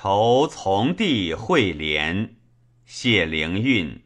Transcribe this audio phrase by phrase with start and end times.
[0.00, 2.36] 愁从弟会连，
[2.86, 4.00] 谢灵运。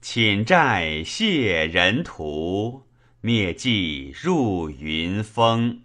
[0.00, 2.84] 寝债谢人途，
[3.20, 5.82] 灭迹入云峰。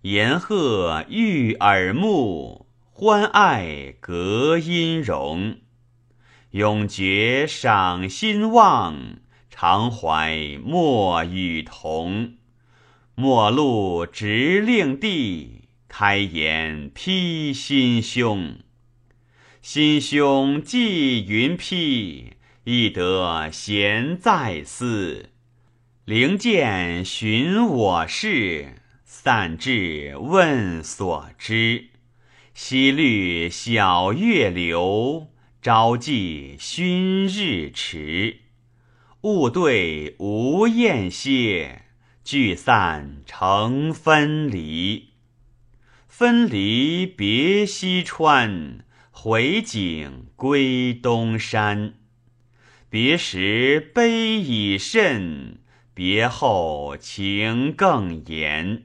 [0.00, 5.58] 言鹤御耳目，欢爱隔音容。
[6.50, 9.18] 永绝赏心望，
[9.48, 12.34] 常怀莫与同。
[13.14, 15.63] 末路直令地。
[15.96, 18.58] 开言披心胸，
[19.62, 22.32] 心胸寄云披，
[22.64, 25.30] 亦得闲在思。
[26.04, 31.90] 灵剑寻我事，散至问所知。
[32.54, 35.28] 西绿晓月流，
[35.62, 38.38] 朝际熏日迟。
[39.20, 41.82] 物对无厌歇，
[42.24, 45.13] 聚散成分离。
[46.16, 51.94] 分离别西川，回景归东山。
[52.88, 55.58] 别时悲已甚，
[55.92, 58.84] 别后情更严。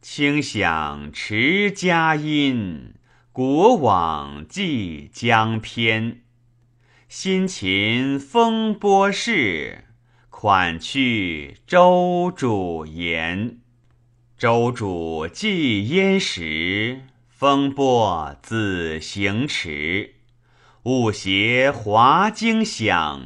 [0.00, 2.94] 轻响持佳音，
[3.32, 6.22] 国往寄江偏。
[7.06, 9.84] 辛勤风波事，
[10.30, 13.59] 款去周主言。
[14.40, 20.14] 周主既焉时，风波自行迟。
[20.84, 23.22] 物邪华经响，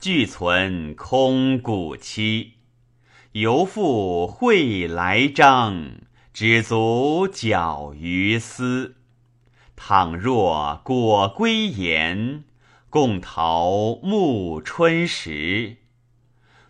[0.00, 2.54] 俱存空谷期。
[3.30, 6.00] 犹复会来章，
[6.32, 8.96] 只足矫于斯。
[9.76, 12.42] 倘若果归言，
[12.90, 15.76] 共陶暮春时。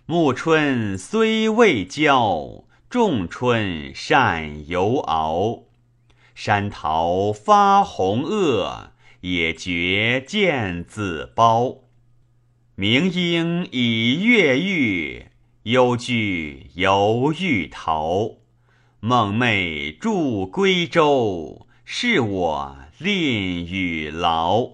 [0.04, 2.65] 暮春虽未交。
[2.88, 5.64] 仲春善犹熬，
[6.36, 8.90] 山桃发红萼，
[9.22, 11.78] 也觉见紫苞。
[12.76, 15.26] 明莺已越狱，
[15.64, 18.36] 幽居犹欲逃。
[19.00, 24.70] 梦寐住归舟，是我吝与劳。